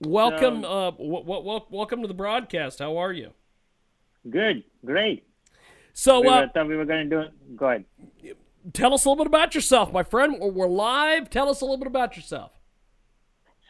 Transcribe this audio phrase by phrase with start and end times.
[0.00, 2.78] Welcome, So- uh, w- w- welcome to the broadcast.
[2.78, 3.30] How are you?
[4.28, 4.64] Good.
[4.84, 5.24] Great.
[5.92, 7.56] So, we were, uh, thought we were going to do it.
[7.56, 7.84] Go ahead.
[8.72, 10.38] tell us a little bit about yourself, my friend.
[10.40, 11.30] We're, we're live.
[11.30, 12.50] Tell us a little bit about yourself.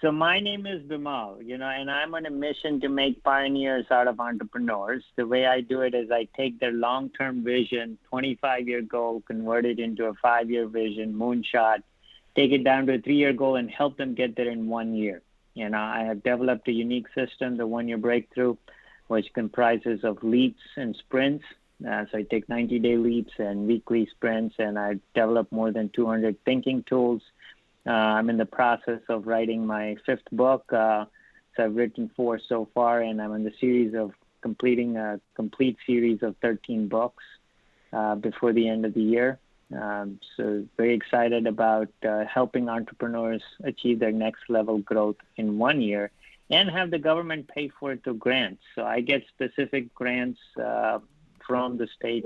[0.00, 3.86] So my name is Bimal, you know, and I'm on a mission to make pioneers
[3.90, 5.02] out of entrepreneurs.
[5.16, 9.78] The way I do it is I take their long-term vision, 25-year goal, convert it
[9.78, 11.82] into a five-year vision, moonshot,
[12.36, 15.22] take it down to a three-year goal, and help them get there in one year.
[15.54, 18.56] You know, I have developed a unique system, the one-year breakthrough,
[19.06, 21.44] which comprises of leaps and sprints.
[21.86, 26.36] Uh, so I take 90-day leaps and weekly sprints, and I develop more than 200
[26.44, 27.22] thinking tools.
[27.86, 30.72] Uh, I'm in the process of writing my fifth book.
[30.72, 31.04] Uh,
[31.56, 35.76] so I've written four so far, and I'm in the series of completing a complete
[35.86, 37.22] series of 13 books
[37.92, 39.38] uh, before the end of the year.
[39.74, 45.80] Um, so very excited about uh, helping entrepreneurs achieve their next level growth in one
[45.80, 46.10] year
[46.50, 48.62] and have the government pay for it through grants.
[48.74, 50.98] So I get specific grants uh,
[51.46, 52.24] from the state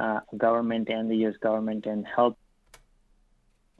[0.00, 1.36] uh, government and the U.S.
[1.40, 2.36] government and help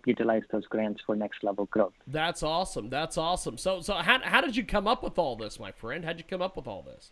[0.04, 1.94] utilize those grants for next level growth.
[2.06, 2.90] That's awesome.
[2.90, 3.56] That's awesome.
[3.56, 6.04] So, so how, how did you come up with all this, my friend?
[6.04, 7.10] How'd you come up with all this?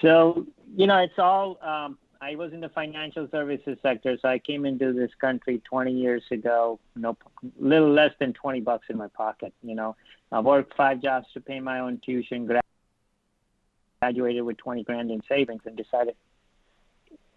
[0.00, 0.46] So,
[0.76, 4.16] you know, it's all, um, I was in the financial services sector.
[4.22, 7.18] So I came into this country 20 years ago, no,
[7.58, 9.52] little less than 20 bucks in my pocket.
[9.62, 9.94] You know,
[10.32, 12.62] I worked five jobs to pay my own tuition, gra-
[14.00, 16.16] graduated with 20 grand in savings and decided,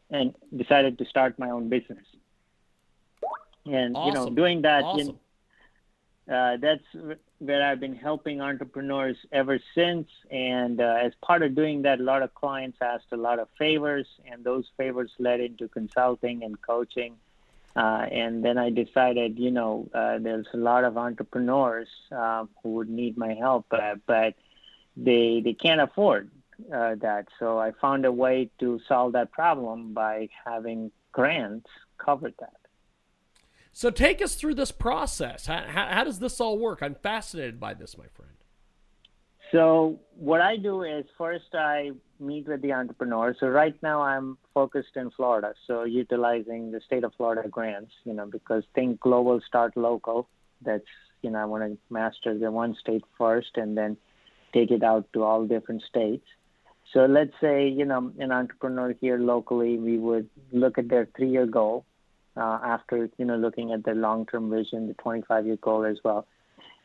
[0.09, 2.05] and decided to start my own business.
[3.65, 5.19] And, you know, doing that, you Awesome.
[6.31, 6.83] Uh, that's
[7.39, 10.07] where I've been helping entrepreneurs ever since.
[10.29, 13.47] And uh, as part of doing that, a lot of clients asked a lot of
[13.57, 17.15] favors, and those favors led into consulting and coaching.
[17.75, 22.73] Uh, and then I decided, you know, uh, there's a lot of entrepreneurs uh, who
[22.75, 24.33] would need my help, uh, but
[24.97, 26.31] they they can't afford
[26.69, 27.27] that.
[27.37, 32.66] So I found a way to solve that problem by having grants cover that.
[33.77, 35.45] So take us through this process.
[35.45, 36.79] How, how, does this all work?
[36.81, 38.31] I'm fascinated by this, my friend.
[39.51, 43.35] So what I do is first I meet with the entrepreneur.
[43.39, 48.13] So right now I'm focused in Florida, so utilizing the state of Florida grants, you
[48.13, 50.27] know, because think global, start local.
[50.65, 50.89] That's
[51.21, 53.95] you know I want to master the one state first, and then
[54.55, 56.25] take it out to all different states.
[56.93, 61.45] So let's say you know an entrepreneur here locally, we would look at their three-year
[61.45, 61.85] goal
[62.37, 66.27] uh, after you know looking at the long-term vision, the 25-year goal as well.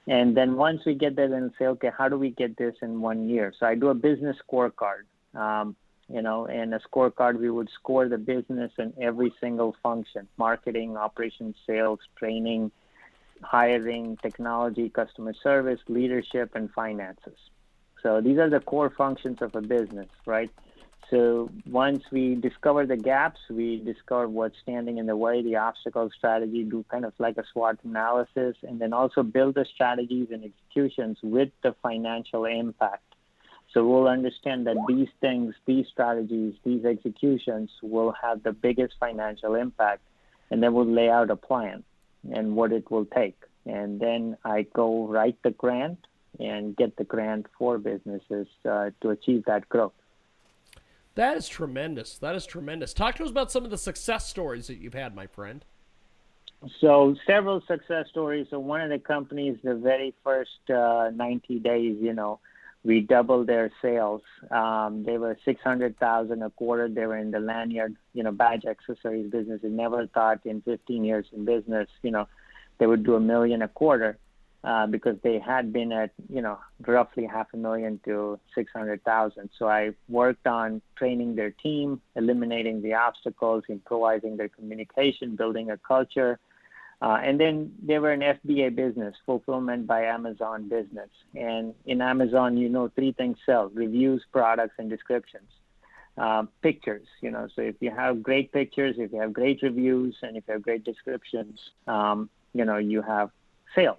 [0.06, 3.00] And then once we get there, then say, okay, how do we get this in
[3.00, 3.52] one year?
[3.58, 5.04] So I do a business scorecard,
[5.34, 5.76] um,
[6.08, 10.96] you know, and a scorecard we would score the business in every single function: marketing,
[10.96, 12.72] operations, sales, training,
[13.42, 17.38] hiring, technology, customer service, leadership, and finances.
[18.02, 20.50] So these are the core functions of a business, right?
[21.12, 26.08] So once we discover the gaps, we discover what's standing in the way, the obstacle
[26.16, 30.42] strategy, do kind of like a SWOT analysis, and then also build the strategies and
[30.42, 33.04] executions with the financial impact.
[33.74, 39.54] So we'll understand that these things, these strategies, these executions will have the biggest financial
[39.54, 40.00] impact,
[40.50, 41.84] and then we'll lay out a plan
[42.32, 43.38] and what it will take.
[43.66, 46.06] And then I go write the grant
[46.40, 49.92] and get the grant for businesses uh, to achieve that growth.
[51.14, 52.18] That is tremendous.
[52.18, 52.94] That is tremendous.
[52.94, 55.64] Talk to us about some of the success stories that you've had, my friend.
[56.80, 58.46] So several success stories.
[58.50, 62.38] So one of the companies, the very first uh, 90 days, you know,
[62.84, 64.22] we doubled their sales.
[64.50, 66.88] Um, they were 600,000 a quarter.
[66.88, 69.60] They were in the lanyard, you know, badge accessories business.
[69.62, 72.26] They never thought in 15 years in business, you know,
[72.78, 74.18] they would do a million a quarter
[74.64, 79.50] uh, because they had been at, you know, roughly half a million to 600,000.
[79.58, 85.78] So I worked on training their team, eliminating the obstacles, improvising their communication, building a
[85.78, 86.38] culture.
[87.00, 91.10] Uh, and then they were an FBA business, fulfillment by Amazon business.
[91.34, 95.50] And in Amazon, you know, three things sell reviews, products, and descriptions.
[96.16, 100.14] Uh, pictures, you know, so if you have great pictures, if you have great reviews,
[100.20, 103.30] and if you have great descriptions, um, you know, you have
[103.74, 103.96] sales.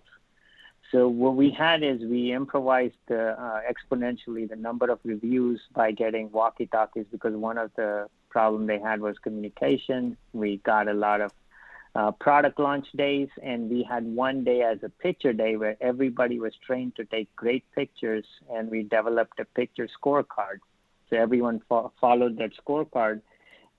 [0.94, 6.32] So what we had is we improvised uh, exponentially the number of reviews by getting
[6.32, 10.16] walkie-talkies because one of the problem they had was communication.
[10.34, 11.32] We got a lot of
[11.96, 16.40] uh, product launch days, and we had one day as a picture day where everybody
[16.40, 20.60] was trained to take great pictures, and we developed a picture scorecard.
[21.10, 23.22] So everyone fo- followed that scorecard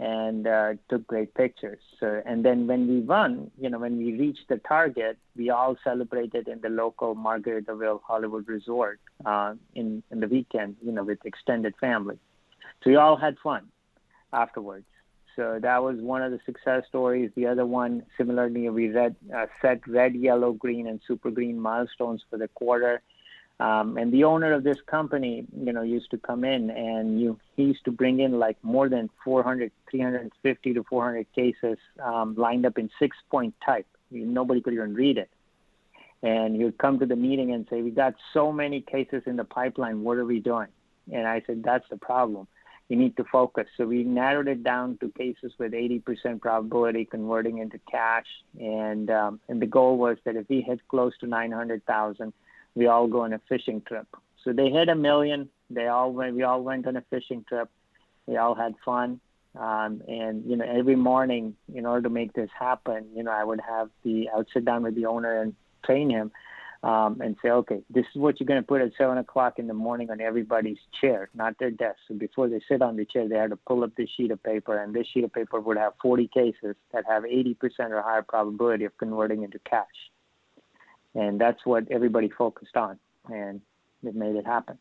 [0.05, 1.81] and uh, took great pictures.
[1.99, 5.77] So, and then when we won, you know, when we reached the target, we all
[5.83, 11.21] celebrated in the local Margaritaville Hollywood Resort uh, in in the weekend, you know, with
[11.25, 12.19] extended family.
[12.83, 13.63] So we all had fun
[14.33, 14.85] afterwards.
[15.37, 17.31] So that was one of the success stories.
[17.35, 22.23] The other one, similarly, we read, uh, set red, yellow, green, and super green milestones
[22.29, 23.03] for the quarter.
[23.61, 27.39] Um, and the owner of this company, you know, used to come in and you,
[27.57, 32.67] he used to bring in like more than 400, 350 to 400 cases um, lined
[32.67, 33.87] up in six point type.
[34.11, 35.31] Nobody could even read it.
[36.23, 39.37] And he would come to the meeting and say, We got so many cases in
[39.37, 40.03] the pipeline.
[40.03, 40.69] What are we doing?
[41.13, 42.49] And I said, That's the problem.
[42.89, 43.67] You need to focus.
[43.77, 48.27] So we narrowed it down to cases with 80% probability converting into cash.
[48.59, 52.33] And, um, and the goal was that if we hit close to 900,000,
[52.75, 54.07] we all go on a fishing trip.
[54.43, 55.49] So they hit a million.
[55.71, 57.71] They all went, we all went on a fishing trip.
[58.27, 59.21] We all had fun.
[59.59, 63.45] Um, and you know, every morning, in order to make this happen, you know, I
[63.45, 65.55] would have the I would sit down with the owner and
[65.85, 66.33] train him,
[66.85, 69.69] um, and say, okay, this is what you're going to put at seven o'clock in
[69.69, 71.97] the morning on everybody's chair, not their desk.
[72.09, 74.43] So before they sit on the chair, they had to pull up this sheet of
[74.43, 77.57] paper, and this sheet of paper would have 40 cases that have 80%
[77.91, 79.87] or higher probability of converting into cash
[81.15, 83.61] and that's what everybody focused on, and
[84.03, 84.79] it made it happen.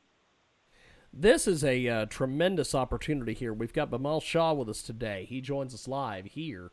[1.11, 3.53] This is a uh, tremendous opportunity here.
[3.53, 5.25] We've got Bimal Shah with us today.
[5.29, 6.71] He joins us live here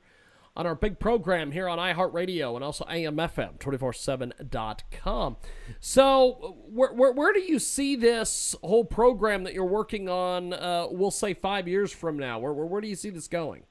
[0.56, 5.36] on our big program here on iHeartRadio and also AMFM247.com.
[5.78, 10.86] So, where, where, where do you see this whole program that you're working on, uh,
[10.90, 12.38] we'll say five years from now?
[12.38, 13.62] Where, where, where do you see this going?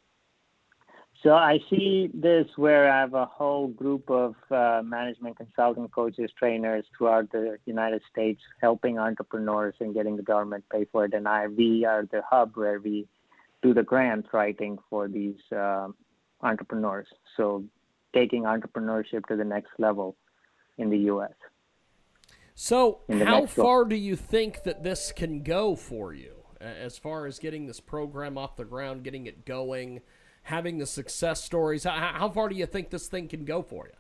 [1.24, 6.32] So I see this where I have a whole group of uh, management consulting coaches,
[6.38, 11.14] trainers throughout the United States helping entrepreneurs and getting the government pay for it.
[11.14, 13.06] And I, we are the hub where we
[13.62, 15.90] do the grant writing for these uh,
[16.42, 17.08] entrepreneurs.
[17.36, 17.66] So
[18.14, 20.16] taking entrepreneurship to the next level
[20.78, 21.34] in the U.S.
[22.56, 27.40] So how far do you think that this can go for you as far as
[27.40, 30.02] getting this program off the ground, getting it going?
[30.50, 31.84] Having the success stories?
[31.84, 33.94] How, how far do you think this thing can go for you?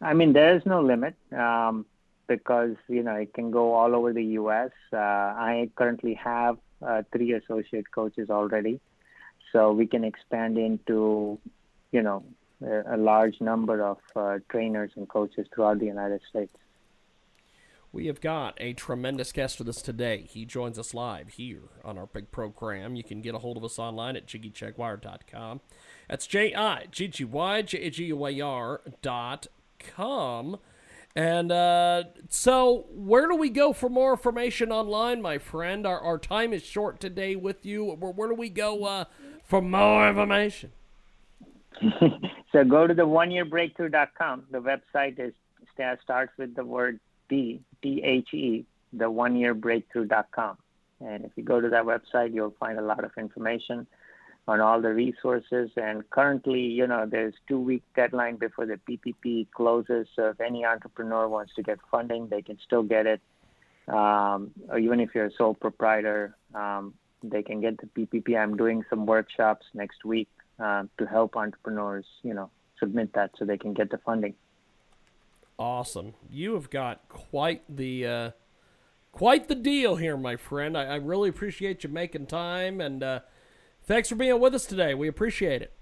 [0.00, 1.86] I mean, there is no limit um,
[2.26, 4.72] because you know it can go all over the U.S.
[4.92, 8.80] Uh, I currently have uh, three associate coaches already,
[9.52, 11.38] so we can expand into
[11.92, 12.24] you know
[12.62, 16.54] a, a large number of uh, trainers and coaches throughout the United States.
[17.94, 20.26] We have got a tremendous guest with us today.
[20.28, 22.96] He joins us live here on our big program.
[22.96, 25.60] You can get a hold of us online at jiggyjaguar.com.
[26.08, 29.46] That's J I G G Y J G U A R dot
[29.78, 30.58] com.
[31.14, 35.86] And uh, so, where do we go for more information online, my friend?
[35.86, 37.84] Our, our time is short today with you.
[37.84, 39.04] Where, where do we go uh,
[39.44, 40.72] for more information?
[42.50, 44.46] so, go to the oneyearbreakthrough.com.
[44.50, 45.32] The website is
[46.02, 46.98] starts with the word
[47.28, 50.56] D, D-H-E, the one year breakthrough.com.
[51.00, 53.86] And if you go to that website, you'll find a lot of information
[54.46, 55.70] on all the resources.
[55.76, 60.06] And currently, you know, there's two week deadline before the PPP closes.
[60.14, 63.20] So if any entrepreneur wants to get funding, they can still get it.
[63.88, 68.36] Um, or even if you're a sole proprietor, um, they can get the PPP.
[68.36, 70.28] I'm doing some workshops next week
[70.58, 74.34] uh, to help entrepreneurs, you know, submit that so they can get the funding
[75.58, 76.14] awesome.
[76.28, 78.30] You have got quite the uh,
[79.12, 80.76] quite the deal here, my friend.
[80.76, 83.20] I, I really appreciate you making time, and uh,
[83.84, 84.94] thanks for being with us today.
[84.94, 85.72] We appreciate it.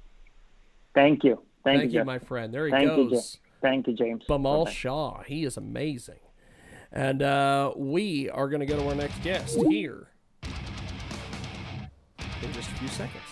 [0.95, 1.43] Thank you.
[1.65, 2.53] Thank, Thank you, my friend.
[2.53, 3.11] There he Thank goes.
[3.13, 4.25] You, Thank you, James.
[4.29, 5.23] Bimal Shah.
[5.23, 6.19] He is amazing.
[6.91, 10.09] And uh, we are going to go to our next guest here
[12.43, 13.32] in just a few seconds.